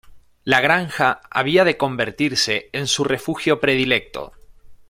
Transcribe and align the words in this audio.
La 0.45 0.61
granja 0.61 1.21
había 1.29 1.63
de 1.63 1.77
convertirse 1.77 2.71
en 2.73 2.87
su 2.87 3.03
refugio 3.03 3.59
predilecto. 3.59 4.33